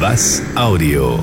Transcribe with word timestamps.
Was 0.00 0.40
Audio? 0.54 1.18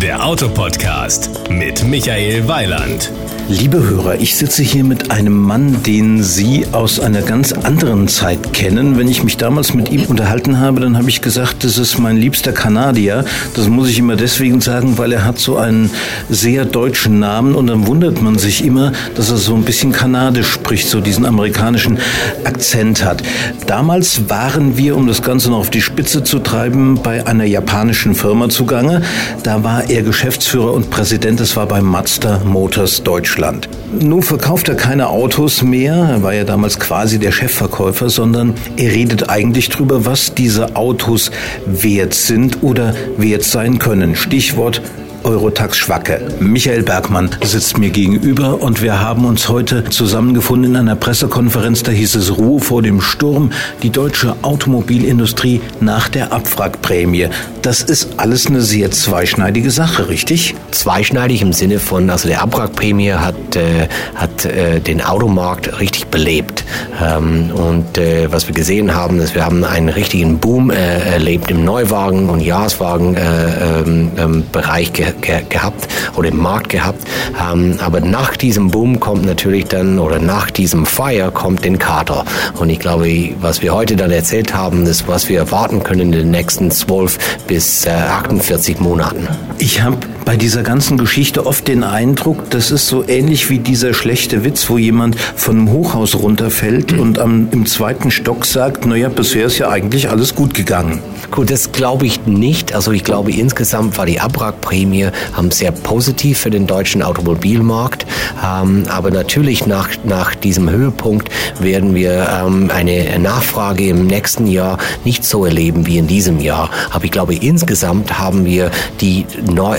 Der 0.00 0.24
Autopodcast 0.24 1.50
mit 1.50 1.84
Michael 1.84 2.48
Weiland. 2.48 3.12
Liebe 3.46 3.86
Hörer, 3.86 4.20
ich 4.20 4.36
sitze 4.36 4.62
hier 4.62 4.84
mit 4.84 5.10
einem 5.10 5.36
Mann, 5.36 5.82
den 5.82 6.22
Sie 6.22 6.64
aus 6.72 6.98
einer 6.98 7.20
ganz 7.20 7.52
anderen 7.52 8.08
Zeit 8.08 8.54
kennen. 8.54 8.96
Wenn 8.96 9.06
ich 9.06 9.22
mich 9.22 9.36
damals 9.36 9.74
mit 9.74 9.92
ihm 9.92 10.06
unterhalten 10.06 10.60
habe, 10.60 10.80
dann 10.80 10.96
habe 10.96 11.10
ich 11.10 11.20
gesagt, 11.20 11.62
das 11.62 11.76
ist 11.76 11.98
mein 11.98 12.16
liebster 12.16 12.52
Kanadier. 12.52 13.26
Das 13.54 13.68
muss 13.68 13.90
ich 13.90 13.98
immer 13.98 14.16
deswegen 14.16 14.62
sagen, 14.62 14.96
weil 14.96 15.12
er 15.12 15.26
hat 15.26 15.38
so 15.38 15.58
einen 15.58 15.90
sehr 16.30 16.64
deutschen 16.64 17.18
Namen 17.18 17.54
und 17.54 17.66
dann 17.66 17.86
wundert 17.86 18.22
man 18.22 18.38
sich 18.38 18.64
immer, 18.64 18.92
dass 19.14 19.30
er 19.30 19.36
so 19.36 19.54
ein 19.54 19.62
bisschen 19.62 19.92
kanadisch 19.92 20.48
spricht, 20.48 20.88
so 20.88 21.02
diesen 21.02 21.26
amerikanischen 21.26 21.98
Akzent 22.44 23.04
hat. 23.04 23.22
Damals 23.66 24.30
waren 24.30 24.78
wir, 24.78 24.96
um 24.96 25.06
das 25.06 25.22
Ganze 25.22 25.50
noch 25.50 25.58
auf 25.58 25.70
die 25.70 25.82
Spitze 25.82 26.24
zu 26.24 26.38
treiben, 26.38 26.98
bei 27.02 27.26
einer 27.26 27.44
japanischen 27.44 28.14
Firma 28.14 28.48
zugange. 28.48 29.02
Da 29.42 29.62
war 29.62 29.90
er 29.90 30.02
Geschäftsführer 30.02 30.72
und 30.72 30.88
Präsident, 30.88 31.40
das 31.40 31.56
war 31.56 31.66
bei 31.66 31.82
Mazda 31.82 32.40
Motors 32.46 33.02
Deutschland. 33.02 33.33
Deutschland. 33.34 33.68
Nun 34.00 34.22
verkauft 34.22 34.68
er 34.68 34.76
keine 34.76 35.08
Autos 35.08 35.62
mehr, 35.62 35.94
er 35.94 36.22
war 36.22 36.34
ja 36.34 36.44
damals 36.44 36.78
quasi 36.78 37.18
der 37.18 37.32
Chefverkäufer, 37.32 38.08
sondern 38.08 38.54
er 38.76 38.92
redet 38.92 39.28
eigentlich 39.28 39.68
darüber, 39.68 40.06
was 40.06 40.34
diese 40.34 40.76
Autos 40.76 41.30
wert 41.66 42.14
sind 42.14 42.62
oder 42.62 42.94
wert 43.16 43.42
sein 43.42 43.78
können. 43.78 44.14
Stichwort 44.14 44.82
Eurotax 45.24 45.76
Schwacke. 45.78 46.28
Michael 46.38 46.82
Bergmann 46.82 47.30
sitzt 47.42 47.78
mir 47.78 47.90
gegenüber 47.90 48.60
und 48.62 48.82
wir 48.82 49.00
haben 49.00 49.24
uns 49.24 49.48
heute 49.48 49.84
zusammengefunden 49.84 50.72
in 50.72 50.76
einer 50.76 50.96
Pressekonferenz. 50.96 51.82
Da 51.82 51.92
hieß 51.92 52.14
es 52.16 52.36
Ruhe 52.36 52.60
vor 52.60 52.82
dem 52.82 53.00
Sturm, 53.00 53.50
die 53.82 53.90
deutsche 53.90 54.36
Automobilindustrie 54.42 55.60
nach 55.80 56.08
der 56.08 56.32
Abwrackprämie. 56.32 57.28
Das 57.62 57.80
ist 57.80 58.18
alles 58.18 58.46
eine 58.46 58.60
sehr 58.60 58.90
zweischneidige 58.90 59.70
Sache, 59.70 60.08
richtig? 60.08 60.54
Zweischneidig 60.70 61.40
im 61.40 61.54
Sinne 61.54 61.78
von, 61.78 62.10
also 62.10 62.28
der 62.28 62.42
Abwrackprämie 62.42 63.12
hat, 63.12 63.56
äh, 63.56 63.88
hat 64.14 64.44
äh, 64.44 64.80
den 64.80 65.00
Automarkt 65.00 65.80
richtig 65.80 66.08
belebt. 66.08 66.64
Ähm, 67.02 67.50
und 67.52 67.96
äh, 67.96 68.30
was 68.30 68.46
wir 68.48 68.54
gesehen 68.54 68.94
haben, 68.94 69.18
ist, 69.20 69.34
wir 69.34 69.46
haben 69.46 69.64
einen 69.64 69.88
richtigen 69.88 70.38
Boom 70.38 70.70
äh, 70.70 70.74
erlebt 70.74 71.50
im 71.50 71.64
Neuwagen- 71.64 72.28
und 72.28 72.40
Jahreswagenbereich 72.40 73.78
ähm, 73.78 74.12
ähm, 74.18 74.92
ge 74.92 75.13
ge 75.20 75.42
gehabt 75.48 75.88
oder 76.16 76.28
im 76.28 76.38
Markt 76.38 76.68
gehabt. 76.68 77.06
Ähm, 77.40 77.78
aber 77.80 78.00
nach 78.00 78.36
diesem 78.36 78.70
Boom 78.70 79.00
kommt 79.00 79.24
natürlich 79.24 79.66
dann, 79.66 79.98
oder 79.98 80.18
nach 80.18 80.50
diesem 80.50 80.86
Fire 80.86 81.30
kommt 81.32 81.64
den 81.64 81.78
Kater. 81.78 82.24
Und 82.58 82.70
ich 82.70 82.78
glaube, 82.78 83.34
was 83.40 83.62
wir 83.62 83.74
heute 83.74 83.96
dann 83.96 84.10
erzählt 84.10 84.54
haben, 84.54 84.86
ist, 84.86 85.08
was 85.08 85.28
wir 85.28 85.38
erwarten 85.38 85.82
können 85.82 86.00
in 86.00 86.12
den 86.12 86.30
nächsten 86.30 86.70
12 86.70 87.18
bis 87.46 87.86
äh, 87.86 87.90
48 87.90 88.80
Monaten. 88.80 89.28
Ich 89.58 89.82
habe 89.82 89.98
bei 90.24 90.36
dieser 90.36 90.62
ganzen 90.62 90.96
Geschichte 90.96 91.46
oft 91.46 91.68
den 91.68 91.84
Eindruck, 91.84 92.48
das 92.50 92.70
ist 92.70 92.88
so 92.88 93.06
ähnlich 93.06 93.50
wie 93.50 93.58
dieser 93.58 93.92
schlechte 93.92 94.44
Witz, 94.44 94.68
wo 94.70 94.78
jemand 94.78 95.16
von 95.18 95.58
einem 95.58 95.70
Hochhaus 95.70 96.14
runterfällt 96.14 96.92
und 96.92 97.18
am, 97.18 97.48
im 97.50 97.66
zweiten 97.66 98.10
Stock 98.10 98.46
sagt, 98.46 98.86
naja, 98.86 99.08
bisher 99.08 99.46
ist 99.46 99.58
ja 99.58 99.68
eigentlich 99.68 100.08
alles 100.08 100.34
gut 100.34 100.54
gegangen. 100.54 101.00
Gut, 101.30 101.50
das 101.50 101.72
glaube 101.72 102.06
ich 102.06 102.26
nicht. 102.26 102.74
Also 102.74 102.92
ich 102.92 103.04
glaube 103.04 103.32
insgesamt 103.32 103.98
war 103.98 104.06
die 104.06 104.20
Abwrackprämie 104.20 105.03
ähm, 105.38 105.50
sehr 105.50 105.72
positiv 105.72 106.38
für 106.38 106.50
den 106.50 106.66
deutschen 106.66 107.02
Automobilmarkt. 107.02 108.06
Ähm, 108.44 108.84
aber 108.88 109.10
natürlich 109.10 109.66
nach, 109.66 109.90
nach 110.04 110.34
diesem 110.34 110.70
Höhepunkt 110.70 111.30
werden 111.60 111.94
wir 111.94 112.28
ähm, 112.44 112.70
eine 112.74 113.18
Nachfrage 113.18 113.88
im 113.88 114.06
nächsten 114.06 114.46
Jahr 114.46 114.78
nicht 115.04 115.24
so 115.24 115.44
erleben 115.44 115.86
wie 115.86 115.98
in 115.98 116.06
diesem 116.06 116.40
Jahr. 116.40 116.70
Aber 116.90 117.04
ich 117.04 117.10
glaube 117.10 117.34
insgesamt 117.34 118.18
haben 118.18 118.44
wir 118.44 118.70
die, 119.00 119.26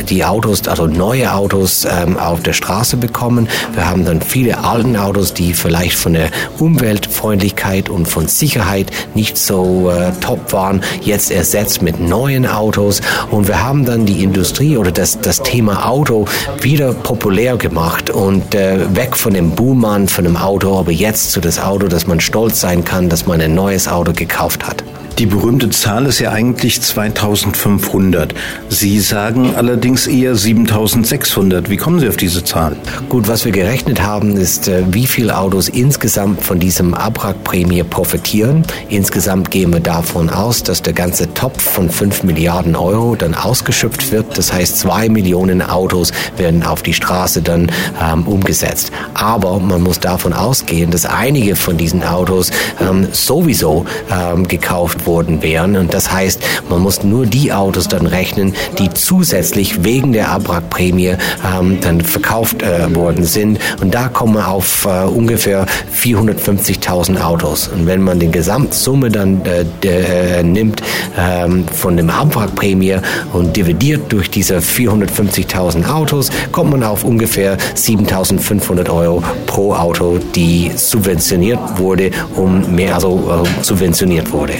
die 0.10 0.26
Autos, 0.26 0.68
also 0.68 0.88
neue 0.88 1.34
Autos 1.34 1.86
ähm, 1.86 2.18
auf 2.18 2.42
der 2.42 2.54
Straße 2.54 2.98
bekommen. 2.98 3.48
Wir 3.74 3.88
haben 3.88 4.06
dann 4.06 4.22
viele 4.22 4.64
alten 4.64 4.96
Autos, 4.96 5.34
die 5.34 5.54
vielleicht 5.54 5.96
von 5.96 6.14
der 6.14 6.30
Umweltfreundlichkeit 6.60 7.90
und 7.90 8.08
von 8.08 8.28
Sicherheit 8.28 8.92
nicht 9.14 9.38
so 9.38 9.92
äh, 9.92 10.12
top 10.22 10.54
waren, 10.54 10.82
jetzt 11.02 11.32
ersetzt 11.32 11.82
mit 11.82 12.00
neuen 12.00 12.46
Autos. 12.46 13.02
Und 13.32 13.48
wir 13.48 13.64
haben 13.64 13.86
dann 13.86 14.06
die 14.06 14.24
Industrie 14.24 14.78
oder 14.78 14.92
das, 14.92 15.15
das 15.22 15.42
Thema 15.42 15.88
Auto 15.88 16.26
wieder 16.62 16.94
populär 16.94 17.58
gemacht 17.58 18.10
und 18.10 18.56
äh, 18.56 18.96
weg 18.96 19.16
von 19.16 19.34
dem 19.34 19.52
Buhmann, 19.52 20.08
von 20.08 20.24
dem 20.24 20.38
Auto, 20.38 20.78
aber 20.78 20.92
jetzt 20.92 21.32
zu 21.32 21.40
das 21.40 21.60
Auto, 21.60 21.88
dass 21.88 22.08
man 22.08 22.20
stolz 22.20 22.60
sein 22.60 22.84
kann, 22.84 23.10
dass 23.10 23.26
man 23.26 23.42
ein 23.42 23.56
neues 23.56 23.88
Auto 23.88 24.14
gekauft 24.14 24.66
hat. 24.66 24.84
Die 25.18 25.28
berühmte 25.28 25.70
Zahl 25.70 26.08
ist 26.08 26.20
ja 26.20 26.32
eigentlich 26.32 26.82
2500. 26.82 28.34
Sie 28.68 29.00
sagen 29.00 29.54
allerdings 29.56 30.08
eher 30.08 30.36
7600. 30.36 31.70
Wie 31.70 31.78
kommen 31.78 32.02
Sie 32.02 32.10
auf 32.10 32.18
diese 32.18 32.44
Zahl? 32.44 32.76
Gut, 33.08 33.30
was 33.30 33.46
wir 33.46 33.54
gerechnet 33.54 34.02
haben, 34.02 34.36
ist, 34.36 34.68
äh, 34.68 34.84
wie 34.90 35.08
viele 35.08 35.38
Autos 35.38 35.70
insgesamt 35.70 36.42
von 36.42 36.60
diesem 36.60 36.94
Abwrackprämie 36.94 37.84
profitieren. 37.84 38.66
Insgesamt 38.90 39.52
gehen 39.52 39.72
wir 39.72 39.80
davon 39.80 40.30
aus, 40.30 40.64
dass 40.64 40.82
der 40.82 40.92
ganze 40.92 41.34
Topf 41.34 41.64
von 41.64 41.90
5 41.90 42.24
Milliarden 42.24 42.76
Euro 42.76 43.16
dann 43.16 43.36
ausgeschöpft 43.36 44.12
wird. 44.12 44.38
Das 44.38 44.52
heißt, 44.52 44.80
zwei 44.80 45.08
Millionen 45.08 45.62
Autos 45.62 46.12
werden 46.36 46.62
auf 46.62 46.84
die 46.84 46.94
Straße 46.94 47.42
dann 47.42 47.72
ähm, 48.04 48.28
umgesetzt. 48.28 48.92
Aber 49.14 49.62
man 49.62 49.82
muss 49.82 50.02
davon 50.02 50.34
ausgehen, 50.34 50.92
dass 50.92 51.06
einige 51.06 51.56
von 51.56 51.78
diesen 51.78 52.04
Autos 52.04 52.52
ähm, 52.82 53.08
sowieso 53.14 53.86
ähm, 54.12 54.46
gekauft 54.46 55.05
worden 55.06 55.42
wären. 55.42 55.76
Und 55.76 55.94
das 55.94 56.12
heißt, 56.12 56.42
man 56.70 56.82
muss 56.82 57.04
nur 57.04 57.26
die 57.26 57.52
Autos 57.52 57.88
dann 57.88 58.08
rechnen, 58.08 58.54
die 58.80 58.90
zusätzlich 58.94 59.84
wegen 59.84 60.14
der 60.14 60.32
Abwrackprämie 60.32 61.16
ähm, 61.46 61.80
dann 61.82 62.02
verkauft 62.02 62.62
äh, 62.62 62.94
worden 62.96 63.24
sind. 63.24 63.60
Und 63.82 63.94
da 63.94 64.08
kommen 64.08 64.36
wir 64.36 64.48
auf 64.48 64.86
äh, 64.86 65.06
ungefähr 65.06 65.66
450.000 65.96 67.22
Autos. 67.22 67.68
Und 67.68 67.88
wenn 67.88 68.02
man 68.02 68.20
die 68.20 68.32
Gesamtsumme 68.32 69.10
dann 69.10 69.46
äh, 69.46 69.66
de, 69.84 70.40
äh, 70.40 70.44
nimmt 70.44 70.82
ähm, 71.18 71.66
von 71.68 71.98
dem 71.98 72.10
Abwrackprämie 72.10 72.98
und 73.34 73.56
dividiert 73.56 74.12
durch 74.12 74.30
diese 74.30 74.58
450.000 74.58 75.90
Autos, 75.90 76.30
kommt 76.52 76.72
man 76.72 76.84
auf 76.84 77.04
ungefähr 77.04 77.58
7.500 77.76 78.90
Euro 78.90 79.24
pro 79.46 79.74
Auto, 79.74 80.20
die 80.36 80.72
subventioniert 80.76 81.60
wurde, 81.78 82.12
um 82.36 82.76
mehr, 82.76 82.96
also 82.96 83.44
äh, 83.44 83.64
subventioniert 83.64 84.32
wurde 84.32 84.54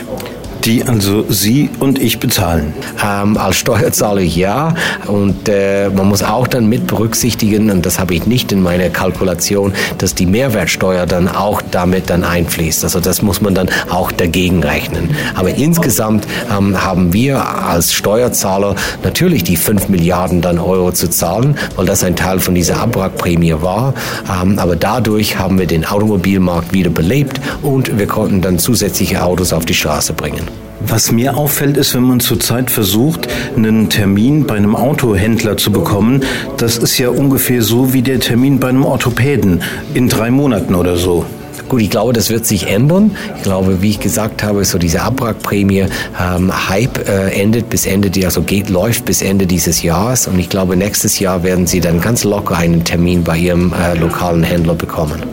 die 0.66 0.84
also 0.84 1.26
Sie 1.30 1.70
und 1.80 2.00
ich 2.00 2.20
bezahlen? 2.20 2.74
Ähm, 3.04 3.38
als 3.38 3.58
Steuerzahler 3.58 4.22
ja. 4.22 4.74
Und 5.06 5.48
äh, 5.48 5.90
man 5.90 6.08
muss 6.10 6.24
auch 6.24 6.48
dann 6.48 6.68
mit 6.68 6.88
berücksichtigen, 6.88 7.70
und 7.70 7.86
das 7.86 8.00
habe 8.00 8.16
ich 8.16 8.26
nicht 8.26 8.52
in 8.52 8.62
meiner 8.62 8.90
Kalkulation, 8.90 9.74
dass 10.00 10.16
die 10.16 10.26
Mehrwertsteuer 10.26 11.06
dann 11.06 11.28
auch 11.28 11.62
damit 11.62 12.10
dann 12.10 12.24
einfließt. 12.24 12.84
Also 12.84 13.00
das 13.00 13.22
muss 13.22 13.42
man 13.42 13.54
dann 13.54 13.70
auch 13.90 14.12
dagegen 14.12 14.64
rechnen. 14.64 15.16
Aber 15.36 15.52
insgesamt 15.52 16.26
ähm, 16.56 16.84
haben 16.84 17.14
wir 17.14 17.46
als 17.46 17.94
Steuerzahler 17.94 18.76
natürlich 19.04 19.44
die 19.44 19.58
5 19.58 19.90
Milliarden 19.90 20.42
dann 20.42 20.58
Euro 20.58 20.92
zu 20.92 21.10
zahlen, 21.10 21.58
weil 21.76 21.86
das 21.86 22.04
ein 22.04 22.16
Teil 22.16 22.40
von 22.40 22.56
dieser 22.56 22.80
Abwrackprämie 22.80 23.56
war. 23.62 23.94
Ähm, 24.28 24.58
aber 24.58 24.76
dadurch 24.76 25.38
haben 25.38 25.60
wir 25.60 25.68
den 25.68 25.86
Automobilmarkt 25.86 26.74
wieder 26.74 26.90
belebt 26.90 27.40
und 27.62 27.98
wir 27.98 28.08
konnten 28.08 28.42
dann 28.42 28.58
zusätzliche 28.58 29.24
Autos 29.24 29.54
auf 29.54 29.66
die 29.66 29.74
Straße 29.74 30.14
bringen. 30.14 30.55
Was 30.88 31.12
mir 31.12 31.36
auffällt, 31.36 31.78
ist, 31.78 31.96
wenn 31.96 32.04
man 32.04 32.20
zurzeit 32.20 32.70
versucht, 32.70 33.28
einen 33.56 33.90
Termin 33.90 34.46
bei 34.46 34.56
einem 34.56 34.76
Autohändler 34.76 35.58
zu 35.58 35.72
bekommen, 35.72 36.22
das 36.58 36.78
ist 36.78 37.00
ja 37.00 37.10
ungefähr 37.10 37.64
so 37.64 37.94
wie 37.94 38.04
der 38.04 38.20
Termin 38.20 38.60
bei 38.60 38.70
einem 38.70 38.86
Orthopäden 38.86 39.64
in 39.96 40.10
drei 40.10 40.30
Monaten 40.30 40.76
oder 40.76 40.98
so. 40.98 41.26
Gut, 41.68 41.82
ich 41.82 41.90
glaube, 41.90 42.14
das 42.14 42.30
wird 42.30 42.46
sich 42.46 42.68
ändern. 42.68 43.18
Ich 43.36 43.44
glaube, 43.44 43.82
wie 43.82 43.90
ich 43.90 44.00
gesagt 44.00 44.44
habe, 44.44 44.64
so 44.64 44.78
diese 44.78 45.02
Abwrackprämie 45.02 45.88
ähm, 46.22 46.70
Hype 46.70 47.10
äh, 47.10 47.30
endet 47.32 47.72
bis 47.72 47.88
Ende, 47.88 48.12
also 48.24 48.44
geht, 48.44 48.70
läuft 48.70 49.06
bis 49.06 49.24
Ende 49.24 49.48
dieses 49.48 49.82
Jahres. 49.82 50.28
Und 50.28 50.38
ich 50.38 50.50
glaube, 50.50 50.76
nächstes 50.76 51.18
Jahr 51.18 51.42
werden 51.42 51.66
Sie 51.66 51.80
dann 51.80 52.00
ganz 52.00 52.24
locker 52.24 52.58
einen 52.58 52.84
Termin 52.84 53.24
bei 53.24 53.38
Ihrem 53.38 53.74
äh, 53.74 53.98
lokalen 53.98 54.44
Händler 54.44 54.76
bekommen. 54.76 55.24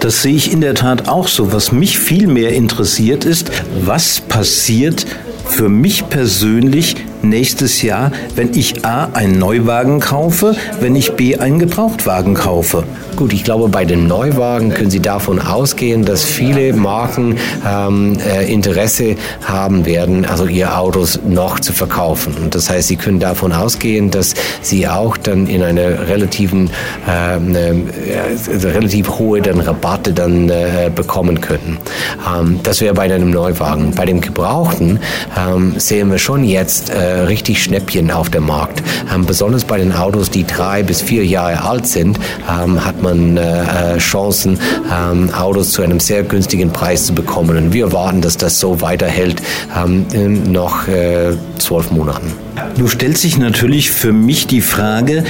Das 0.00 0.22
sehe 0.22 0.34
ich 0.34 0.52
in 0.52 0.60
der 0.60 0.74
Tat 0.74 1.08
auch 1.08 1.28
so. 1.28 1.52
Was 1.52 1.72
mich 1.72 1.98
viel 1.98 2.26
mehr 2.26 2.52
interessiert 2.52 3.24
ist, 3.24 3.50
was 3.82 4.20
passiert 4.20 5.06
für 5.46 5.68
mich 5.68 6.08
persönlich 6.08 6.96
nächstes 7.22 7.82
Jahr, 7.82 8.12
wenn 8.34 8.54
ich 8.54 8.84
A 8.84 9.08
einen 9.12 9.38
Neuwagen 9.38 10.00
kaufe, 10.00 10.56
wenn 10.80 10.96
ich 10.96 11.12
B 11.12 11.36
einen 11.36 11.58
Gebrauchtwagen 11.58 12.34
kaufe. 12.34 12.84
Gut, 13.16 13.32
ich 13.32 13.44
glaube, 13.44 13.68
bei 13.68 13.84
den 13.84 14.06
Neuwagen 14.06 14.72
können 14.72 14.90
Sie 14.90 15.00
davon 15.00 15.40
ausgehen, 15.40 16.04
dass 16.04 16.24
viele 16.24 16.72
Marken 16.72 17.36
ähm, 17.66 18.16
äh, 18.18 18.50
Interesse 18.50 19.16
haben 19.44 19.84
werden, 19.84 20.24
also 20.24 20.46
ihre 20.46 20.76
Autos 20.76 21.20
noch 21.28 21.60
zu 21.60 21.72
verkaufen. 21.72 22.34
Und 22.42 22.54
das 22.54 22.70
heißt, 22.70 22.88
Sie 22.88 22.96
können 22.96 23.20
davon 23.20 23.52
ausgehen, 23.52 24.10
dass 24.10 24.34
Sie 24.62 24.88
auch 24.88 25.16
dann 25.16 25.46
in 25.46 25.62
einer 25.62 26.08
relativen, 26.08 26.70
äh, 27.06 27.10
eine, 27.10 27.82
also 28.26 28.68
relativ 28.68 29.18
hohe 29.18 29.42
dann 29.42 29.60
Rabatte 29.60 30.12
dann 30.12 30.48
äh, 30.48 30.90
bekommen 30.94 31.40
könnten. 31.40 31.78
Ähm, 32.26 32.60
das 32.62 32.80
wäre 32.80 32.94
bei 32.94 33.02
einem 33.02 33.30
Neuwagen. 33.30 33.92
Bei 33.94 34.06
dem 34.06 34.20
Gebrauchten 34.20 34.98
ähm, 35.38 35.74
sehen 35.78 36.10
wir 36.10 36.18
schon 36.18 36.44
jetzt 36.44 36.90
äh, 36.90 37.09
richtig 37.10 37.62
Schnäppchen 37.62 38.10
auf 38.10 38.30
dem 38.30 38.46
Markt. 38.46 38.82
Ähm, 39.12 39.26
besonders 39.26 39.64
bei 39.64 39.78
den 39.78 39.92
Autos, 39.92 40.30
die 40.30 40.44
drei 40.44 40.82
bis 40.82 41.02
vier 41.02 41.24
Jahre 41.24 41.62
alt 41.62 41.86
sind, 41.86 42.18
ähm, 42.48 42.84
hat 42.84 43.02
man 43.02 43.36
äh, 43.36 43.94
äh 43.94 43.98
Chancen, 43.98 44.58
ähm, 44.92 45.30
Autos 45.32 45.72
zu 45.72 45.82
einem 45.82 46.00
sehr 46.00 46.22
günstigen 46.22 46.72
Preis 46.72 47.06
zu 47.06 47.14
bekommen. 47.14 47.56
Und 47.56 47.72
wir 47.72 47.86
erwarten, 47.86 48.20
dass 48.20 48.36
das 48.36 48.58
so 48.58 48.80
weiterhält 48.80 49.42
ähm, 49.76 50.06
noch 50.50 50.88
äh, 50.88 51.32
zwölf 51.58 51.90
Monaten. 51.90 52.32
Du 52.76 52.88
stellst 52.88 53.22
sich 53.22 53.38
natürlich 53.38 53.90
für 53.90 54.12
mich 54.12 54.46
die 54.46 54.60
Frage, 54.60 55.24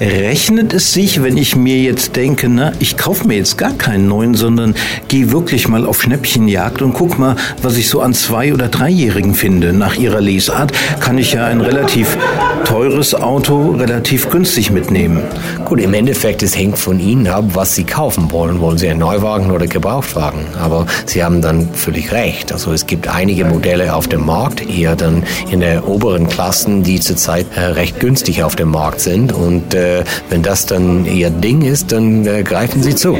Rechnet 0.00 0.74
es 0.74 0.92
sich, 0.92 1.24
wenn 1.24 1.36
ich 1.36 1.56
mir 1.56 1.78
jetzt 1.78 2.14
denke, 2.14 2.48
na, 2.48 2.72
ich 2.78 2.96
kaufe 2.96 3.26
mir 3.26 3.36
jetzt 3.36 3.58
gar 3.58 3.72
keinen 3.72 4.06
neuen, 4.06 4.34
sondern 4.34 4.76
gehe 5.08 5.32
wirklich 5.32 5.66
mal 5.66 5.84
auf 5.84 6.02
Schnäppchenjagd 6.02 6.82
und 6.82 6.92
guck 6.92 7.18
mal, 7.18 7.34
was 7.62 7.76
ich 7.76 7.88
so 7.88 8.00
an 8.00 8.14
zwei- 8.14 8.54
oder 8.54 8.68
dreijährigen 8.68 9.34
finde. 9.34 9.72
Nach 9.72 9.96
ihrer 9.96 10.20
Lesart 10.20 10.72
kann 11.00 11.18
ich 11.18 11.32
ja 11.32 11.46
ein 11.46 11.60
relativ 11.60 12.16
teures 12.64 13.14
Auto 13.14 13.72
relativ 13.72 14.30
günstig 14.30 14.70
mitnehmen. 14.70 15.22
Gut, 15.64 15.80
im 15.80 15.92
Endeffekt, 15.94 16.44
es 16.44 16.56
hängt 16.56 16.78
von 16.78 17.00
Ihnen 17.00 17.26
ab, 17.26 17.44
was 17.54 17.74
Sie 17.74 17.84
kaufen 17.84 18.30
wollen. 18.30 18.60
Wollen 18.60 18.78
Sie 18.78 18.88
einen 18.88 19.00
Neuwagen 19.00 19.50
oder 19.50 19.66
Gebrauchtwagen? 19.66 20.40
Aber 20.60 20.86
Sie 21.06 21.24
haben 21.24 21.42
dann 21.42 21.68
völlig 21.72 22.12
recht. 22.12 22.52
Also 22.52 22.72
es 22.72 22.86
gibt 22.86 23.08
einige 23.08 23.44
Modelle 23.44 23.94
auf 23.94 24.06
dem 24.06 24.24
Markt, 24.24 24.64
eher 24.68 24.94
dann 24.94 25.24
in 25.50 25.58
der 25.58 25.88
oberen 25.88 26.28
Klassen, 26.28 26.84
die 26.84 27.00
zurzeit 27.00 27.46
äh, 27.56 27.60
recht 27.60 27.98
günstig 27.98 28.44
auf 28.44 28.54
dem 28.54 28.68
Markt 28.68 29.00
sind 29.00 29.32
und 29.32 29.74
äh, 29.74 29.87
äh, 29.88 30.04
wenn 30.30 30.42
das 30.42 30.66
dann 30.66 31.04
Ihr 31.04 31.30
Ding 31.30 31.62
ist, 31.62 31.92
dann 31.92 32.26
äh, 32.26 32.42
greifen 32.42 32.82
Sie 32.82 32.94
zu. 32.94 33.16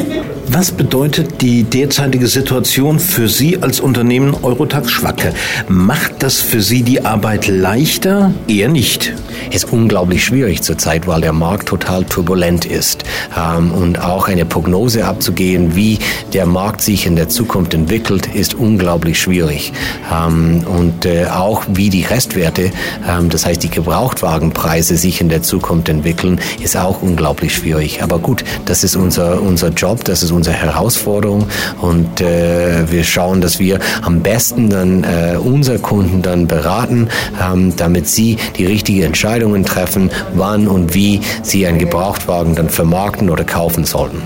Was 0.50 0.70
bedeutet 0.70 1.42
die 1.42 1.62
derzeitige 1.64 2.26
Situation 2.26 2.98
für 2.98 3.28
Sie 3.28 3.62
als 3.62 3.80
Unternehmen 3.80 4.34
Eurotax 4.42 4.90
Schwacke? 4.90 5.34
Macht 5.68 6.22
das 6.22 6.40
für 6.40 6.62
Sie 6.62 6.82
die 6.82 7.04
Arbeit 7.04 7.48
leichter? 7.48 8.32
Eher 8.48 8.68
nicht. 8.68 9.12
Ist 9.50 9.70
unglaublich 9.70 10.24
schwierig 10.24 10.62
zurzeit, 10.62 11.06
weil 11.06 11.20
der 11.20 11.34
Markt 11.34 11.68
total 11.68 12.04
turbulent 12.04 12.64
ist. 12.64 13.04
Ähm, 13.36 13.72
und 13.72 14.00
auch 14.00 14.28
eine 14.28 14.46
Prognose 14.46 15.04
abzugehen, 15.04 15.76
wie 15.76 15.98
der 16.32 16.46
Markt 16.46 16.80
sich 16.80 17.04
in 17.04 17.14
der 17.14 17.28
Zukunft 17.28 17.74
entwickelt, 17.74 18.34
ist 18.34 18.54
unglaublich 18.54 19.20
schwierig. 19.20 19.74
Ähm, 20.10 20.64
und 20.66 21.04
äh, 21.04 21.26
auch 21.26 21.64
wie 21.68 21.90
die 21.90 22.04
Restwerte, 22.04 22.72
ähm, 23.06 23.28
das 23.28 23.44
heißt 23.44 23.62
die 23.62 23.70
Gebrauchtwagenpreise 23.70 24.96
sich 24.96 25.20
in 25.20 25.28
der 25.28 25.42
Zukunft 25.42 25.90
entwickeln, 25.90 26.40
ist 26.60 26.76
auch 26.76 27.02
unglaublich 27.02 27.54
schwierig. 27.54 28.02
Aber 28.02 28.18
gut, 28.18 28.44
das 28.64 28.84
ist 28.84 28.96
unser, 28.96 29.40
unser 29.40 29.68
Job, 29.68 30.04
das 30.04 30.22
ist 30.22 30.30
unsere 30.30 30.56
Herausforderung 30.56 31.46
und 31.80 32.20
äh, 32.20 32.90
wir 32.90 33.04
schauen, 33.04 33.40
dass 33.40 33.58
wir 33.58 33.78
am 34.02 34.20
besten 34.20 34.70
dann 34.70 35.04
äh, 35.04 35.36
unsere 35.36 35.78
Kunden 35.78 36.22
dann 36.22 36.46
beraten, 36.46 37.08
ähm, 37.40 37.74
damit 37.76 38.08
sie 38.08 38.36
die 38.56 38.66
richtigen 38.66 39.02
Entscheidungen 39.02 39.64
treffen, 39.64 40.10
wann 40.34 40.68
und 40.68 40.94
wie 40.94 41.20
sie 41.42 41.66
einen 41.66 41.78
Gebrauchtwagen 41.78 42.54
dann 42.54 42.68
vermarkten 42.68 43.30
oder 43.30 43.44
kaufen 43.44 43.84
sollten. 43.84 44.22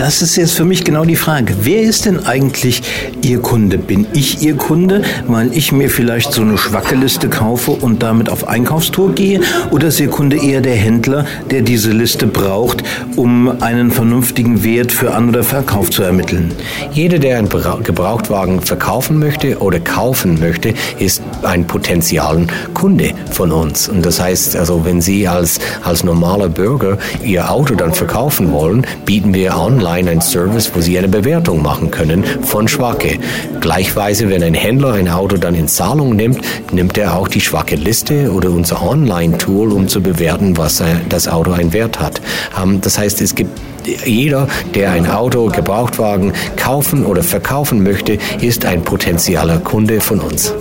Das 0.00 0.22
ist 0.22 0.36
jetzt 0.36 0.54
für 0.54 0.64
mich 0.64 0.84
genau 0.84 1.04
die 1.04 1.14
Frage. 1.14 1.54
Wer 1.60 1.82
ist 1.82 2.06
denn 2.06 2.24
eigentlich 2.24 2.82
Ihr 3.20 3.38
Kunde? 3.40 3.76
Bin 3.76 4.06
ich 4.14 4.40
Ihr 4.40 4.56
Kunde, 4.56 5.02
weil 5.26 5.54
ich 5.54 5.72
mir 5.72 5.90
vielleicht 5.90 6.32
so 6.32 6.40
eine 6.40 6.56
Schwackeliste 6.56 7.28
kaufe 7.28 7.72
und 7.72 8.02
damit 8.02 8.30
auf 8.30 8.48
Einkaufstour 8.48 9.12
gehe? 9.14 9.42
Oder 9.70 9.88
ist 9.88 10.00
Ihr 10.00 10.08
Kunde 10.08 10.38
eher 10.38 10.62
der 10.62 10.74
Händler, 10.74 11.26
der 11.50 11.60
diese 11.60 11.90
Liste 11.90 12.26
braucht, 12.26 12.82
um 13.16 13.60
einen 13.60 13.90
vernünftigen 13.90 14.64
Wert 14.64 14.90
für 14.90 15.12
An- 15.12 15.28
oder 15.28 15.42
Verkauf 15.42 15.90
zu 15.90 16.02
ermitteln? 16.02 16.50
Jeder, 16.92 17.18
der 17.18 17.36
einen 17.36 17.50
Gebrauchtwagen 17.50 18.62
verkaufen 18.62 19.18
möchte 19.18 19.58
oder 19.58 19.80
kaufen 19.80 20.40
möchte, 20.40 20.72
ist 20.98 21.22
ein 21.42 21.66
potenzialen 21.66 22.46
Kunde 22.72 23.12
von 23.32 23.52
uns. 23.52 23.90
Und 23.90 24.06
das 24.06 24.18
heißt, 24.18 24.56
also 24.56 24.82
wenn 24.86 25.02
Sie 25.02 25.28
als, 25.28 25.58
als 25.84 26.04
normaler 26.04 26.48
Bürger 26.48 26.96
Ihr 27.22 27.50
Auto 27.50 27.74
dann 27.74 27.92
verkaufen 27.92 28.50
wollen, 28.50 28.86
bieten 29.04 29.34
wir 29.34 29.58
online 29.58 29.89
online 29.90 30.10
ein 30.10 30.20
Service, 30.20 30.70
wo 30.74 30.80
Sie 30.80 30.96
eine 30.96 31.08
Bewertung 31.08 31.62
machen 31.62 31.90
können 31.90 32.24
von 32.42 32.68
Schwacke. 32.68 33.18
Gleichweise, 33.60 34.28
wenn 34.28 34.42
ein 34.42 34.54
Händler 34.54 34.92
ein 34.92 35.08
Auto 35.08 35.36
dann 35.36 35.54
in 35.54 35.66
Zahlung 35.66 36.14
nimmt, 36.14 36.40
nimmt 36.72 36.96
er 36.96 37.16
auch 37.16 37.26
die 37.28 37.40
Schwacke 37.40 37.74
Liste 37.74 38.32
oder 38.32 38.50
unser 38.50 38.82
Online-Tool, 38.86 39.72
um 39.72 39.88
zu 39.88 40.00
bewerten, 40.00 40.56
was 40.56 40.82
das 41.08 41.26
Auto 41.26 41.52
einen 41.52 41.72
Wert 41.72 41.98
hat. 41.98 42.20
Ähm, 42.60 42.80
das 42.80 42.98
heißt, 42.98 43.20
es 43.20 43.34
gibt 43.34 43.58
jeder, 44.04 44.46
der 44.74 44.92
ein 44.92 45.10
Auto, 45.10 45.46
Gebrauchtwagen 45.46 46.32
kaufen 46.56 47.04
oder 47.04 47.22
verkaufen 47.22 47.82
möchte, 47.82 48.18
ist 48.40 48.64
ein 48.64 48.82
potenzieller 48.82 49.58
Kunde 49.58 50.00
von 50.00 50.20
uns. 50.20 50.54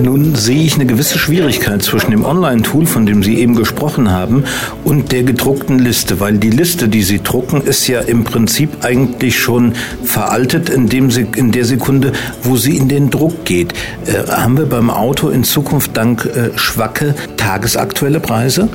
Nun 0.00 0.34
sehe 0.34 0.62
ich 0.62 0.74
eine 0.74 0.86
gewisse 0.86 1.18
Schwierigkeit 1.18 1.82
zwischen 1.82 2.10
dem 2.10 2.24
Online-Tool, 2.24 2.86
von 2.86 3.06
dem 3.06 3.22
Sie 3.22 3.38
eben 3.38 3.54
gesprochen 3.54 4.10
haben, 4.10 4.44
und 4.84 5.12
der 5.12 5.22
gedruckten 5.22 5.78
Liste, 5.78 6.20
weil 6.20 6.38
die 6.38 6.50
Liste, 6.50 6.88
die 6.88 7.02
Sie 7.02 7.22
drucken, 7.22 7.62
ist 7.62 7.86
ja 7.86 8.00
im 8.00 8.24
Prinzip 8.24 8.84
eigentlich 8.84 9.38
schon 9.38 9.72
veraltet 10.02 10.68
in, 10.68 10.88
dem, 10.88 11.10
in 11.36 11.52
der 11.52 11.64
Sekunde, 11.64 12.12
wo 12.42 12.56
sie 12.56 12.76
in 12.76 12.88
den 12.88 13.10
Druck 13.10 13.44
geht. 13.44 13.72
Äh, 14.06 14.30
haben 14.30 14.58
wir 14.58 14.66
beim 14.66 14.90
Auto 14.90 15.28
in 15.28 15.44
Zukunft 15.44 15.96
dank 15.96 16.24
äh, 16.26 16.56
schwacke 16.56 17.14
tagesaktuelle 17.36 18.20
Preise? 18.20 18.68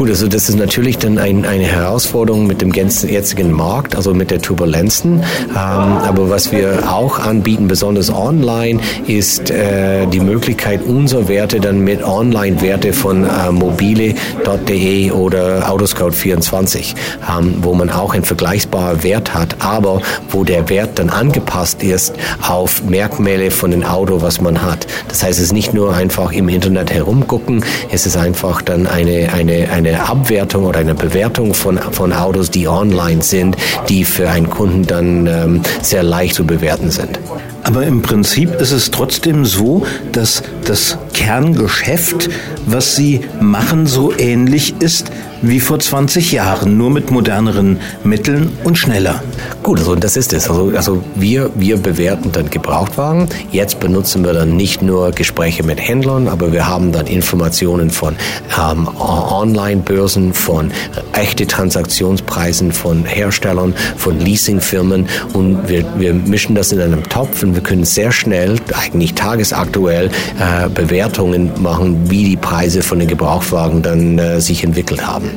Gut, 0.00 0.08
also 0.08 0.28
das 0.28 0.48
ist 0.48 0.56
natürlich 0.56 0.96
dann 0.96 1.18
ein, 1.18 1.44
eine 1.44 1.64
Herausforderung 1.64 2.46
mit 2.46 2.62
dem 2.62 2.72
jetzigen 2.72 3.52
Markt, 3.52 3.94
also 3.94 4.14
mit 4.14 4.30
der 4.30 4.40
Turbulenzen. 4.40 5.22
Ähm, 5.50 5.54
aber 5.54 6.30
was 6.30 6.52
wir 6.52 6.90
auch 6.90 7.18
anbieten, 7.18 7.68
besonders 7.68 8.10
online, 8.10 8.80
ist 9.06 9.50
äh, 9.50 10.06
die 10.06 10.20
Möglichkeit, 10.20 10.80
unsere 10.86 11.28
Werte 11.28 11.60
dann 11.60 11.80
mit 11.80 12.02
Online-Werte 12.02 12.94
von 12.94 13.24
äh, 13.24 13.52
mobile.de 13.52 15.10
oder 15.10 15.68
Autoscout24, 15.68 16.94
ähm, 17.38 17.56
wo 17.60 17.74
man 17.74 17.90
auch 17.90 18.14
einen 18.14 18.24
vergleichbaren 18.24 19.02
Wert 19.02 19.34
hat, 19.34 19.56
aber 19.58 20.00
wo 20.30 20.44
der 20.44 20.70
Wert 20.70 20.98
dann 20.98 21.10
angepasst 21.10 21.82
ist 21.82 22.14
auf 22.40 22.82
Merkmale 22.84 23.50
von 23.50 23.70
dem 23.70 23.84
Auto, 23.84 24.22
was 24.22 24.40
man 24.40 24.62
hat. 24.62 24.86
Das 25.08 25.22
heißt, 25.22 25.38
es 25.38 25.46
ist 25.46 25.52
nicht 25.52 25.74
nur 25.74 25.94
einfach 25.94 26.32
im 26.32 26.48
Internet 26.48 26.90
herumgucken, 26.90 27.62
es 27.92 28.06
ist 28.06 28.16
einfach 28.16 28.62
dann 28.62 28.86
eine, 28.86 29.30
eine, 29.34 29.68
eine 29.70 29.89
eine 29.90 30.08
Abwertung 30.08 30.64
oder 30.64 30.80
eine 30.80 30.94
Bewertung 30.94 31.54
von, 31.54 31.78
von 31.78 32.12
Autos, 32.12 32.50
die 32.50 32.68
online 32.68 33.22
sind, 33.22 33.56
die 33.88 34.04
für 34.04 34.30
einen 34.30 34.48
Kunden 34.48 34.86
dann 34.86 35.26
ähm, 35.26 35.62
sehr 35.82 36.02
leicht 36.02 36.34
zu 36.34 36.46
bewerten 36.46 36.90
sind. 36.90 37.18
Aber 37.64 37.84
im 37.84 38.00
Prinzip 38.02 38.54
ist 38.60 38.70
es 38.72 38.90
trotzdem 38.90 39.44
so, 39.44 39.84
dass 40.12 40.42
das 40.64 40.96
Kerngeschäft, 41.12 42.30
was 42.66 42.96
Sie 42.96 43.20
machen, 43.40 43.86
so 43.86 44.16
ähnlich 44.16 44.74
ist 44.80 45.10
wie 45.42 45.60
vor 45.60 45.78
20 45.78 46.32
Jahren, 46.32 46.76
nur 46.76 46.90
mit 46.90 47.10
moderneren 47.10 47.80
Mitteln 48.04 48.50
und 48.64 48.76
schneller. 48.76 49.22
Gut, 49.62 49.78
also 49.78 49.94
das 49.94 50.16
ist 50.16 50.32
es. 50.32 50.48
Also, 50.48 50.72
also 50.74 51.02
wir, 51.14 51.50
wir 51.54 51.76
bewerten 51.76 52.32
dann 52.32 52.50
Gebrauchtwagen. 52.50 53.28
Jetzt 53.52 53.80
benutzen 53.80 54.24
wir 54.24 54.32
dann 54.32 54.56
nicht 54.56 54.82
nur 54.82 55.10
Gespräche 55.12 55.62
mit 55.62 55.80
Händlern, 55.80 56.28
aber 56.28 56.52
wir 56.52 56.66
haben 56.66 56.92
dann 56.92 57.06
Informationen 57.06 57.90
von 57.90 58.16
ähm, 58.58 58.88
Online-Börsen, 58.98 60.34
von 60.34 60.70
echte 61.12 61.46
Transaktionspreisen 61.46 62.72
von 62.72 63.04
Herstellern, 63.04 63.74
von 63.96 64.18
Leasingfirmen 64.18 65.06
und 65.32 65.68
wir, 65.68 65.84
wir 65.98 66.14
mischen 66.14 66.54
das 66.54 66.72
in 66.72 66.80
einem 66.80 67.02
Topf 67.08 67.42
und 67.42 67.54
wir 67.54 67.62
können 67.62 67.84
sehr 67.84 68.12
schnell, 68.12 68.58
eigentlich 68.74 69.14
tagesaktuell, 69.14 70.06
äh, 70.38 70.68
Bewertungen 70.68 71.50
machen, 71.60 72.10
wie 72.10 72.24
die 72.24 72.36
Preise 72.36 72.82
von 72.82 72.98
den 72.98 73.08
Gebrauchtwagen 73.08 73.82
dann 73.82 74.18
äh, 74.18 74.40
sich 74.40 74.64
entwickelt 74.64 75.06
haben. 75.06 75.29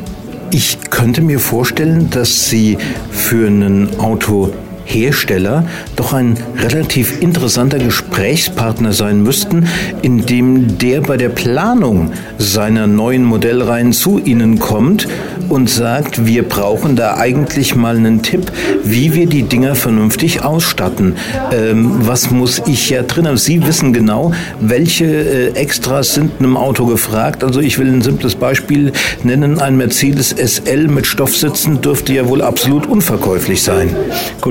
Ich 0.56 0.78
könnte 0.92 1.24
mir 1.24 1.40
vorstellen, 1.40 2.12
dass 2.12 2.48
Sie 2.48 2.78
für 3.10 3.48
einen 3.48 4.00
Auto 4.00 4.54
Hersteller 4.86 5.66
doch 5.96 6.14
ein 6.14 6.38
relativ 6.58 7.22
interessanter 7.22 7.80
Gesprächspartner 7.80 8.94
sein 8.94 9.24
müssten, 9.24 9.68
indem 10.02 10.78
der 10.78 11.02
bei 11.02 11.18
der 11.18 11.30
Planung 11.30 12.12
seiner 12.38 12.88
neuen 12.88 13.24
Modellreihen 13.24 13.94
zu 13.94 14.20
Ihnen 14.20 14.60
kommt 14.60 15.08
und 15.50 15.70
sagt, 15.70 16.26
wir 16.26 16.44
brauchen 16.44 16.96
da 16.96 17.18
eigentlich 17.18 17.76
mal 17.76 17.96
einen 17.96 18.22
Tipp, 18.22 18.52
wie 18.84 19.14
wir 19.14 19.28
die 19.28 19.44
Dinger 19.44 19.76
vernünftig 19.76 20.44
ausstatten. 20.44 21.16
Ähm, 21.52 21.92
was 22.02 22.32
muss 22.32 22.62
ich 22.66 22.90
ja 22.90 23.04
drin 23.04 23.28
haben? 23.28 23.38
Sie 23.38 23.66
wissen 23.66 23.94
genau, 23.94 24.34
welche 24.60 25.06
äh, 25.06 25.48
Extras 25.54 26.14
sind 26.14 26.40
einem 26.40 26.58
Auto 26.58 26.86
gefragt. 26.86 27.44
Also 27.44 27.60
ich 27.60 27.80
will 27.80 27.88
ein 27.88 28.02
simples 28.02 28.36
Beispiel 28.36 28.92
nennen. 29.24 29.60
Ein 29.60 29.78
Mercedes 29.78 30.30
SL 30.30 30.88
mit 30.88 31.06
Stoffsitzen 31.06 31.82
dürfte 31.82 32.14
ja 32.14 32.28
wohl 32.28 32.42
absolut 32.42 32.88
unverkäuflich 32.88 33.62
sein. 33.62 33.96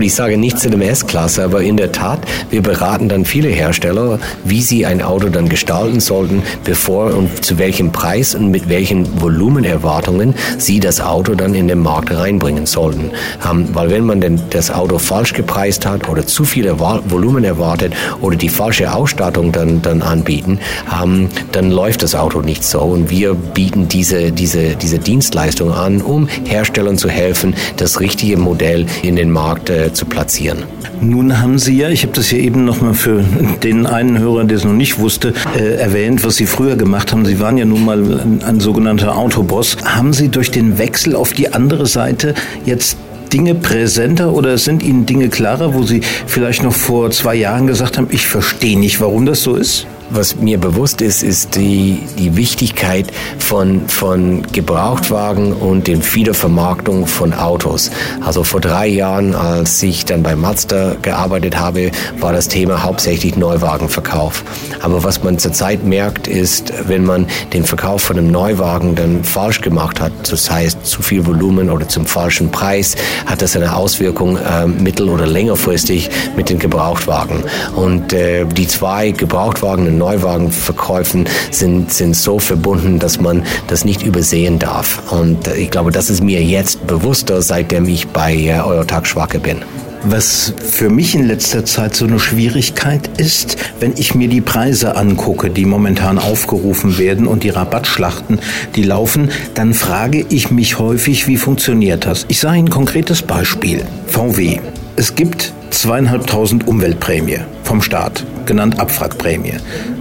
Ich 0.03 0.15
sage 0.23 0.39
nicht 0.39 0.61
zu 0.61 0.71
dem 0.71 0.83
S-Klasse, 0.83 1.43
aber 1.43 1.63
in 1.63 1.77
der 1.77 1.91
Tat, 1.91 2.21
wir 2.49 2.63
beraten 2.63 3.09
dann 3.09 3.25
viele 3.25 3.49
Hersteller, 3.49 4.21
wie 4.45 4.63
sie 4.63 4.87
ein 4.87 5.03
Auto 5.03 5.29
dann 5.31 5.49
gestalten 5.49 5.99
sollten, 5.99 6.45
bevor 6.63 7.13
und 7.13 7.45
zu 7.45 7.59
welchem 7.59 7.91
Preis 7.91 8.37
und 8.37 8.53
mit 8.53 8.69
welchen 8.69 9.21
Volumenerwartungen 9.21 10.37
sie 10.59 10.79
das 10.79 11.01
Auto 11.01 11.35
dann 11.35 11.57
in 11.57 11.67
den 11.67 11.81
Markt 11.81 12.13
reinbringen 12.13 12.67
sollten. 12.67 13.11
Ähm, 13.51 13.71
weil 13.73 13.91
wenn 13.91 14.05
man 14.05 14.21
denn 14.21 14.41
das 14.51 14.71
Auto 14.71 14.99
falsch 14.99 15.33
gepreist 15.33 15.87
hat 15.87 16.09
oder 16.09 16.25
zu 16.25 16.45
viel 16.45 16.71
Volumen 16.79 17.43
erwartet 17.43 17.93
oder 18.21 18.37
die 18.37 18.49
falsche 18.49 18.95
Ausstattung 18.95 19.51
dann, 19.51 19.83
dann 19.83 20.03
anbieten, 20.03 20.61
ähm, 21.03 21.31
dann 21.51 21.73
läuft 21.73 22.05
das 22.05 22.15
Auto 22.15 22.43
nicht 22.43 22.63
so. 22.63 22.79
Und 22.79 23.11
wir 23.11 23.35
bieten 23.35 23.89
diese, 23.89 24.31
diese, 24.31 24.77
diese 24.77 25.01
Dienstleistung 25.01 25.73
an, 25.73 26.01
um 26.01 26.29
Herstellern 26.45 26.97
zu 26.97 27.09
helfen, 27.09 27.57
das 27.77 27.99
richtige 27.99 28.37
Modell 28.37 28.87
in 29.03 29.17
den 29.17 29.33
Markt 29.33 29.69
äh, 29.69 29.93
zu 29.93 30.07
platzieren. 30.13 30.59
Nun 31.01 31.41
haben 31.41 31.59
Sie 31.59 31.77
ja, 31.77 31.89
ich 31.89 32.03
habe 32.03 32.13
das 32.13 32.31
ja 32.31 32.39
eben 32.39 32.65
nochmal 32.65 32.95
für 32.95 33.25
den 33.63 33.87
einen 33.87 34.19
Hörer, 34.19 34.45
der 34.45 34.59
es 34.59 34.65
noch 34.65 34.73
nicht 34.73 34.99
wusste, 34.99 35.33
äh, 35.57 35.77
erwähnt, 35.77 36.23
was 36.23 36.37
Sie 36.37 36.47
früher 36.47 36.77
gemacht 36.77 37.11
haben. 37.11 37.25
Sie 37.25 37.41
waren 37.41 37.57
ja 37.57 37.65
nun 37.65 37.85
mal 37.85 37.99
ein, 37.99 38.43
ein 38.45 38.61
sogenannter 38.61 39.17
Autoboss. 39.17 39.79
Haben 39.85 40.13
Sie 40.13 40.29
durch 40.29 40.51
den 40.51 40.79
Wechsel 40.79 41.17
auf 41.17 41.33
die 41.33 41.53
andere 41.53 41.87
Seite 41.87 42.35
jetzt 42.67 42.99
Dinge 43.33 43.55
präsenter 43.55 44.35
oder 44.35 44.59
sind 44.59 44.83
Ihnen 44.83 45.07
Dinge 45.07 45.31
klarer, 45.31 45.73
wo 45.75 45.83
Sie 45.83 46.03
vielleicht 46.27 46.63
noch 46.63 46.75
vor 46.75 47.11
zwei 47.11 47.35
Jahren 47.35 47.67
gesagt 47.67 47.97
haben, 47.97 48.09
ich 48.11 48.27
verstehe 48.27 48.79
nicht, 48.79 49.01
warum 49.01 49.25
das 49.25 49.43
so 49.43 49.55
ist? 49.55 49.87
Was 50.15 50.37
mir 50.37 50.59
bewusst 50.59 51.01
ist, 51.01 51.23
ist 51.23 51.57
die, 51.57 52.03
die 52.19 52.37
Wichtigkeit 52.37 53.07
von, 53.39 53.89
von 53.89 54.43
Gebrauchtwagen 54.53 55.55
und 55.55 55.87
den 55.87 56.03
Wiedervermarktung 56.05 57.07
von 57.07 57.33
Autos. 57.33 57.91
Also 58.21 58.45
vor 58.45 58.61
drei 58.61 58.89
Jahren, 58.89 59.35
als 59.35 59.83
ich 59.83 60.05
dann 60.05 60.23
bei 60.23 60.37
Mazda 60.37 60.97
gearbeitet 61.01 61.59
habe, 61.59 61.93
war 62.21 62.35
das 62.35 62.49
Thema 62.49 62.83
hauptsächlich 62.83 63.37
Neuwagenverkauf. 63.37 64.45
Aber 64.83 65.03
was 65.03 65.23
man 65.23 65.39
zurzeit 65.39 65.83
merkt, 65.83 66.29
ist, 66.29 66.75
wenn 66.87 67.07
man 67.07 67.27
den 67.55 67.65
Verkauf 67.65 68.03
von 68.03 68.19
einem 68.19 68.31
Neuwagen 68.31 68.95
dann 68.95 69.25
falsch 69.25 69.63
gemacht 69.63 69.99
hat, 69.99 70.13
das 70.31 70.51
heißt 70.51 70.85
zu 70.85 71.01
viel 71.01 71.25
Volumen 71.25 71.71
oder 71.71 71.89
zum 71.89 72.05
falschen 72.05 72.51
Preis, 72.51 72.97
hat 73.25 73.41
das 73.41 73.57
eine 73.57 73.75
Auswirkung 73.75 74.37
äh, 74.37 74.67
mittel- 74.67 75.09
oder 75.09 75.27
längerfristig 75.27 76.11
mit 76.37 76.51
den 76.51 76.59
Gebrauchtwagen. 76.59 77.45
Und 77.77 78.13
äh, 78.13 78.45
die 78.45 78.69
zwei 78.69 79.13
Gebrauchtwagen 79.13 80.02
Neuwagenverkäufen 80.03 81.29
sind, 81.53 81.93
sind 81.93 82.17
so 82.17 82.41
verbunden, 82.41 82.99
dass 82.99 83.21
man 83.21 83.45
das 83.69 83.85
nicht 83.85 84.03
übersehen 84.03 84.59
darf. 84.59 85.13
Und 85.13 85.47
ich 85.47 85.71
glaube, 85.71 85.93
das 85.93 86.11
ist 86.11 86.25
mir 86.25 86.43
jetzt 86.43 86.89
bewusster, 86.89 87.41
seitdem 87.41 87.87
ich 87.87 88.09
bei 88.09 88.35
äh, 88.35 88.61
Eurotag 88.61 89.07
Schwacke 89.07 89.39
bin. 89.39 89.59
Was 90.05 90.53
für 90.59 90.91
mich 90.91 91.15
in 91.15 91.29
letzter 91.29 91.65
Zeit 91.65 91.95
so 91.95 92.07
eine 92.07 92.19
Schwierigkeit 92.19 93.09
ist, 93.19 93.57
wenn 93.79 93.93
ich 93.97 94.17
mir 94.17 94.27
die 94.27 94.41
Preise 94.41 94.97
angucke, 94.97 95.49
die 95.49 95.65
momentan 95.65 96.19
aufgerufen 96.19 96.99
werden 96.99 97.29
und 97.29 97.45
die 97.45 97.51
Rabattschlachten, 97.51 98.41
die 98.75 98.83
laufen, 98.83 99.31
dann 99.55 99.73
frage 99.73 100.27
ich 100.29 100.51
mich 100.51 100.81
häufig, 100.81 101.29
wie 101.29 101.37
funktioniert 101.37 102.07
das? 102.07 102.27
Ich 102.27 102.41
sage 102.41 102.59
Ihnen 102.59 102.67
ein 102.67 102.73
konkretes 102.73 103.23
Beispiel. 103.23 103.85
VW. 104.09 104.59
Es 104.97 105.15
gibt 105.15 105.53
zweieinhalbtausend 105.71 106.67
Umweltprämie 106.67 107.39
vom 107.73 107.81
Staat, 107.81 108.27
genannt 108.45 108.79
Abwrackprämie. 108.79 109.55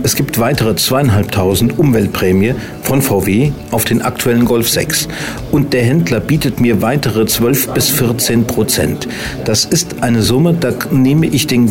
Es 0.04 0.18
gibt 0.18 0.40
weitere 0.40 0.76
zweieinhalbtausend 0.76 1.80
Umweltprämie 1.80 2.54
von 2.84 3.02
VW 3.02 3.54
auf 3.72 3.86
den 3.86 4.02
aktuellen 4.02 4.44
Golf 4.44 4.70
6. 4.70 5.08
Und 5.54 5.72
der 5.72 5.84
Händler 5.84 6.20
bietet 6.20 6.60
mir 6.60 6.82
weitere 6.82 7.26
12 7.26 7.70
bis 7.70 7.88
14 7.88 8.46
Prozent. 8.46 9.08
Das 9.46 9.64
ist 9.64 10.04
eine 10.04 10.22
Summe, 10.22 10.54
da 10.54 10.74
nehme 10.92 11.28
ich 11.28 11.48
den 11.48 11.70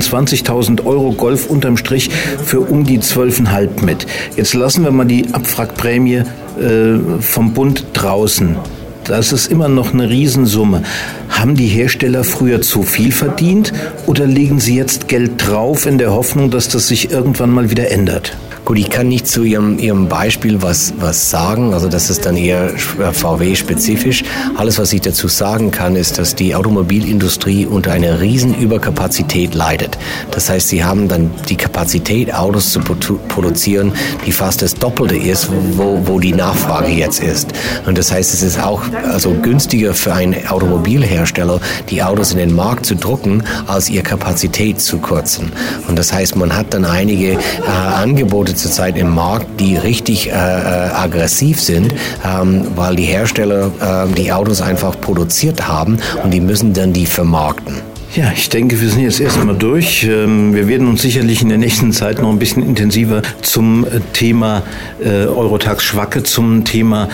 20.000 0.00 0.86
Euro 0.86 1.12
Golf 1.12 1.50
unterm 1.50 1.76
Strich 1.76 2.08
für 2.42 2.60
um 2.60 2.84
die 2.84 3.00
12,5 3.00 3.84
mit. 3.84 4.06
Jetzt 4.36 4.54
lassen 4.54 4.84
wir 4.84 4.90
mal 4.90 5.04
die 5.04 5.34
Abwrackprämie 5.34 6.22
äh, 6.62 7.20
vom 7.20 7.52
Bund 7.52 7.84
draußen. 7.92 8.56
Das 9.04 9.32
ist 9.32 9.48
immer 9.50 9.68
noch 9.68 9.92
eine 9.92 10.08
Riesensumme. 10.08 10.82
Haben 11.28 11.56
die 11.56 11.66
Hersteller 11.66 12.22
früher 12.22 12.62
zu 12.62 12.82
viel 12.82 13.10
verdient 13.10 13.72
oder 14.06 14.26
legen 14.26 14.60
sie 14.60 14.76
jetzt 14.76 15.08
Geld 15.08 15.32
drauf 15.36 15.86
in 15.86 15.98
der 15.98 16.12
Hoffnung, 16.12 16.50
dass 16.50 16.68
das 16.68 16.88
sich 16.88 17.10
irgendwann 17.10 17.50
mal 17.50 17.70
wieder 17.70 17.90
ändert? 17.90 18.36
Gut, 18.64 18.78
ich 18.78 18.90
kann 18.90 19.08
nicht 19.08 19.26
zu 19.26 19.42
Ihrem, 19.42 19.80
Ihrem 19.80 20.06
Beispiel 20.06 20.62
was, 20.62 20.94
was 21.00 21.30
sagen, 21.30 21.74
also 21.74 21.88
das 21.88 22.10
ist 22.10 22.26
dann 22.26 22.36
eher 22.36 22.68
VW-spezifisch. 22.68 24.22
Alles, 24.56 24.78
was 24.78 24.92
ich 24.92 25.00
dazu 25.00 25.26
sagen 25.26 25.72
kann, 25.72 25.96
ist, 25.96 26.18
dass 26.18 26.36
die 26.36 26.54
Automobilindustrie 26.54 27.66
unter 27.66 27.90
einer 27.90 28.20
riesen 28.20 28.54
Überkapazität 28.54 29.56
leidet. 29.56 29.98
Das 30.30 30.48
heißt, 30.48 30.68
sie 30.68 30.84
haben 30.84 31.08
dann 31.08 31.32
die 31.48 31.56
Kapazität, 31.56 32.32
Autos 32.32 32.70
zu 32.70 32.80
produzieren, 32.80 33.92
die 34.26 34.30
fast 34.30 34.62
das 34.62 34.76
Doppelte 34.76 35.16
ist, 35.16 35.48
wo, 35.76 36.00
wo 36.04 36.20
die 36.20 36.32
Nachfrage 36.32 36.92
jetzt 36.92 37.20
ist. 37.20 37.48
Und 37.84 37.98
das 37.98 38.12
heißt, 38.12 38.32
es 38.32 38.42
ist 38.42 38.62
auch 38.62 38.82
also 39.10 39.34
günstiger 39.42 39.92
für 39.92 40.14
einen 40.14 40.46
Automobilhersteller, 40.46 41.58
die 41.90 42.00
Autos 42.00 42.30
in 42.30 42.38
den 42.38 42.54
Markt 42.54 42.86
zu 42.86 42.94
drucken, 42.94 43.42
als 43.66 43.90
ihr 43.90 44.04
Kapazität 44.04 44.80
zu 44.80 44.98
kürzen. 44.98 45.50
Und 45.88 45.98
das 45.98 46.12
heißt, 46.12 46.36
man 46.36 46.54
hat 46.56 46.72
dann 46.72 46.84
einige 46.84 47.32
äh, 47.32 47.38
Angebote 47.66 48.51
Angebote 48.52 48.54
zurzeit 48.54 48.96
im 48.96 49.14
Markt, 49.14 49.60
die 49.60 49.76
richtig 49.76 50.28
äh, 50.28 50.32
äh, 50.32 50.34
aggressiv 50.34 51.60
sind, 51.60 51.94
ähm, 52.24 52.66
weil 52.76 52.96
die 52.96 53.04
Hersteller 53.04 53.70
äh, 53.80 54.14
die 54.14 54.32
Autos 54.32 54.60
einfach 54.60 55.00
produziert 55.00 55.66
haben 55.66 55.98
und 56.22 56.32
die 56.32 56.40
müssen 56.40 56.72
dann 56.72 56.92
die 56.92 57.06
vermarkten. 57.06 57.74
Ja, 58.14 58.30
ich 58.36 58.50
denke, 58.50 58.78
wir 58.78 58.90
sind 58.90 59.00
jetzt 59.00 59.20
erstmal 59.20 59.56
durch. 59.56 60.04
Ähm, 60.04 60.54
wir 60.54 60.68
werden 60.68 60.86
uns 60.86 61.00
sicherlich 61.00 61.40
in 61.40 61.48
der 61.48 61.56
nächsten 61.56 61.92
Zeit 61.92 62.20
noch 62.20 62.28
ein 62.28 62.38
bisschen 62.38 62.62
intensiver 62.62 63.22
zum 63.40 63.84
äh, 63.86 64.00
Thema 64.12 64.62
äh, 65.02 65.26
Eurotax 65.26 65.82
Schwacke, 65.82 66.22
zum 66.22 66.64
Thema 66.64 67.08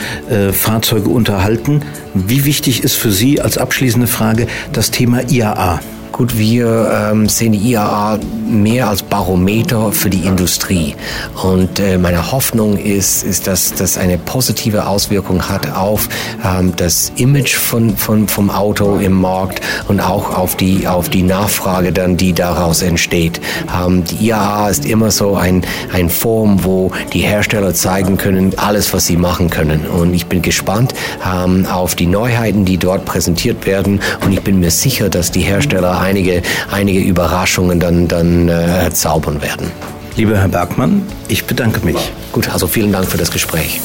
Fahrzeuge 0.52 1.09
unterhalten. 1.09 1.83
Wie 2.14 2.45
wichtig 2.45 2.83
ist 2.83 2.95
für 2.95 3.11
Sie 3.11 3.40
als 3.40 3.59
abschließende 3.59 4.07
Frage 4.07 4.47
das 4.73 4.90
Thema 4.90 5.23
IAA? 5.30 5.80
Gut, 6.19 6.37
wir 6.37 6.91
ähm, 7.13 7.29
sehen 7.29 7.53
die 7.53 7.71
IAA 7.71 8.19
mehr 8.49 8.89
als 8.89 9.05
Barometer 9.05 9.93
für 9.93 10.11
die 10.11 10.27
Industrie. 10.27 10.97
Und 11.45 11.79
äh, 11.79 11.97
meine 11.97 12.33
Hoffnung 12.33 12.77
ist, 12.77 13.23
ist, 13.23 13.47
dass 13.47 13.73
das 13.73 13.97
eine 13.97 14.19
positive 14.19 14.89
Auswirkung 14.89 15.49
hat 15.49 15.71
auf 15.77 16.09
ähm, 16.45 16.73
das 16.75 17.13
Image 17.15 17.55
von, 17.55 17.97
von, 17.97 18.27
vom 18.27 18.51
Auto 18.51 18.97
im 18.97 19.13
Markt 19.13 19.61
und 19.87 20.01
auch 20.01 20.37
auf 20.37 20.57
die, 20.57 20.89
auf 20.89 21.09
die 21.09 21.23
Nachfrage 21.23 21.93
dann, 21.93 22.17
die 22.17 22.33
daraus 22.33 22.83
entsteht. 22.83 23.41
Ähm, 23.73 24.03
die 24.03 24.27
IAA 24.27 24.71
ist 24.71 24.87
immer 24.87 25.13
so 25.13 25.37
ein, 25.37 25.63
ein 25.93 26.11
Forum, 26.11 26.65
wo 26.65 26.91
die 27.13 27.21
Hersteller 27.21 27.75
zeigen 27.75 28.19
können, 28.19 28.55
alles, 28.57 28.93
was 28.93 29.07
sie 29.07 29.17
machen 29.17 29.51
können. 29.51 29.87
Und 29.87 30.15
ich 30.15 30.27
bin 30.27 30.43
gespannt 30.43 30.95
ähm, 31.25 31.65
auf 31.67 31.95
die 31.95 32.07
Neuheiten, 32.07 32.65
die 32.65 32.77
dort 32.77 33.05
präsentiert 33.05 33.67
werden. 33.67 34.01
Und 34.25 34.33
ich 34.33 34.43
bin 34.43 34.59
mir 34.59 34.73
sicher, 34.73 35.09
dass 35.09 35.31
die 35.31 35.43
Hersteller 35.43 36.08
einige, 36.09 36.43
einige 36.71 37.00
Überraschungen 37.00 37.79
dann, 37.79 38.09
dann 38.09 38.49
äh, 38.49 38.91
zaubern 38.93 39.43
werden. 39.43 39.71
Lieber 40.17 40.38
Herr 40.38 40.49
Bergmann, 40.49 41.03
ich 41.29 41.45
bedanke 41.45 41.85
mich. 41.85 42.11
Gut, 42.33 42.49
also 42.49 42.67
vielen 42.67 42.91
Dank 42.93 43.07
für 43.07 43.19
das 43.19 43.31
Gespräch. 43.31 43.81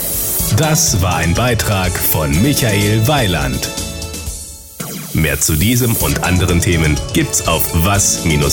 Das 0.57 1.01
war 1.01 1.17
ein 1.17 1.33
Beitrag 1.33 1.91
von 1.91 2.31
Michael 2.41 3.07
Weiland. 3.07 3.69
Mehr 5.13 5.39
zu 5.39 5.55
diesem 5.55 5.95
und 5.97 6.23
anderen 6.23 6.59
Themen 6.59 6.95
gibt's 7.13 7.47
auf 7.47 7.69
was-audio.de. 7.85 8.43